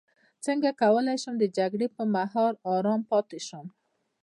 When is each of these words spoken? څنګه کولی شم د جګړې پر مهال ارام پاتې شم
څنګه 0.45 0.69
کولی 0.81 1.15
شم 1.23 1.35
د 1.39 1.45
جګړې 1.57 1.87
پر 1.95 2.05
مهال 2.15 2.53
ارام 2.73 3.01
پاتې 3.09 3.39
شم 3.47 3.65